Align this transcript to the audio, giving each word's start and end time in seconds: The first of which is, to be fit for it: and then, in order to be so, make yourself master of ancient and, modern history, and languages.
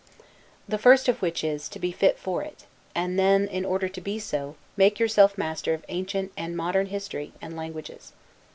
The 0.67 0.79
first 0.79 1.07
of 1.07 1.21
which 1.21 1.43
is, 1.43 1.69
to 1.69 1.77
be 1.77 1.91
fit 1.91 2.17
for 2.17 2.41
it: 2.41 2.65
and 2.95 3.19
then, 3.19 3.47
in 3.47 3.63
order 3.63 3.87
to 3.87 4.01
be 4.01 4.17
so, 4.17 4.55
make 4.75 4.97
yourself 4.99 5.37
master 5.37 5.75
of 5.75 5.85
ancient 5.89 6.31
and, 6.35 6.57
modern 6.57 6.87
history, 6.87 7.33
and 7.39 7.55
languages. 7.55 8.11